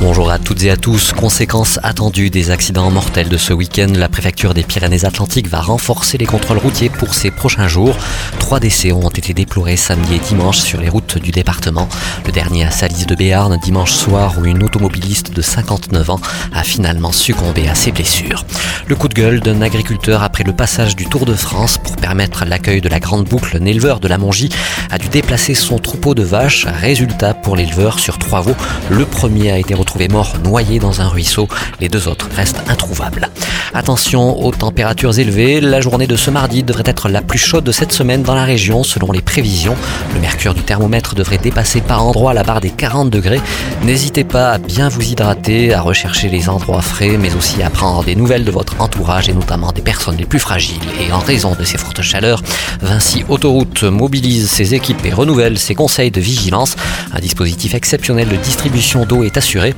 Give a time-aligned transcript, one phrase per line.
[0.00, 1.12] Bonjour à toutes et à tous.
[1.12, 6.26] Conséquences attendues des accidents mortels de ce week-end, la préfecture des Pyrénées-Atlantiques va renforcer les
[6.26, 7.96] contrôles routiers pour ces prochains jours.
[8.40, 11.88] Trois décès ont été déplorés samedi et dimanche sur les routes du département.
[12.26, 16.20] Le dernier à Salis de Béarn, dimanche soir, où une automobiliste de 59 ans
[16.52, 18.44] a finalement succombé à ses blessures.
[18.86, 22.44] Le coup de gueule d'un agriculteur après le passage du Tour de France pour permettre
[22.44, 24.50] l'accueil de la grande boucle, un éleveur de la Mongie
[24.90, 26.66] a dû déplacer son troupeau de vaches.
[26.66, 28.56] Résultat pour l'éleveur sur trois veaux,
[28.90, 31.46] le premier a été retrouvé mort noyé dans un ruisseau.
[31.78, 33.28] Les deux autres restent introuvables.
[33.76, 35.60] Attention aux températures élevées.
[35.60, 38.44] La journée de ce mardi devrait être la plus chaude de cette semaine dans la
[38.44, 39.74] région selon les prévisions.
[40.14, 43.40] Le mercure du thermomètre devrait dépasser par endroits la barre des 40 degrés.
[43.82, 48.04] N'hésitez pas à bien vous hydrater, à rechercher les endroits frais, mais aussi à prendre
[48.04, 50.78] des nouvelles de votre entourage et notamment des personnes les plus fragiles.
[51.00, 52.42] Et en raison de ces fortes chaleurs,
[52.80, 56.76] Vinci Autoroute mobilise ses équipes et renouvelle ses conseils de vigilance.
[57.12, 59.74] Un dispositif exceptionnel de distribution d'eau est assuré.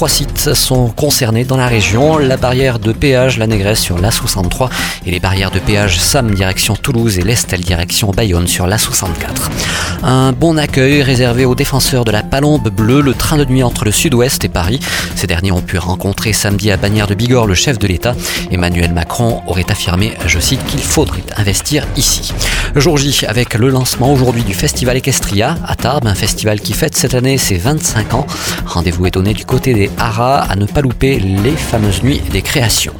[0.00, 2.16] Trois sites sont concernés dans la région.
[2.16, 4.70] La barrière de péage La Négresse sur l'A63
[5.04, 9.50] et les barrières de péage Sam direction Toulouse et l'Estel direction Bayonne sur l'A64.
[10.02, 13.84] Un bon accueil réservé aux défenseurs de la Palombe bleue, le train de nuit entre
[13.84, 14.80] le sud-ouest et Paris.
[15.16, 18.14] Ces derniers ont pu rencontrer samedi à Bagnères de Bigorre le chef de l'État.
[18.50, 22.32] Emmanuel Macron aurait affirmé, je cite, qu'il faudrait investir ici.
[22.74, 26.96] Jour J avec le lancement aujourd'hui du festival Equestria à Tarbes, un festival qui fête
[26.96, 28.26] cette année ses 25 ans.
[28.64, 32.92] Rendez-vous étonné du côté des Haras à ne pas louper les fameuses nuits des créations.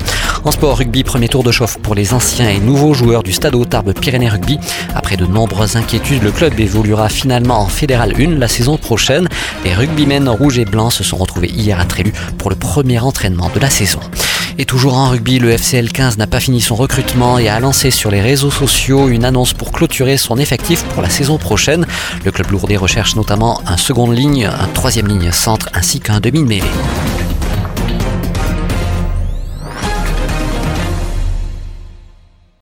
[0.44, 3.68] En sport rugby, premier tour de chauffe pour les anciens et nouveaux joueurs du Stade
[3.68, 4.58] Tarbes Pyrénées Rugby.
[4.94, 9.28] Après de nombreuses inquiétudes, le club évoluera finalement en Fédéral 1 la saison prochaine.
[9.64, 13.50] Les rugbymen rouges et blancs se sont retrouvés hier à Trélu pour le premier entraînement
[13.54, 14.00] de la saison.
[14.58, 17.90] Et toujours en rugby, le FCL 15 n'a pas fini son recrutement et a lancé
[17.90, 21.86] sur les réseaux sociaux une annonce pour clôturer son effectif pour la saison prochaine.
[22.24, 26.62] Le club lourdé recherche notamment un seconde ligne, un troisième ligne centre ainsi qu'un demi-mêlée.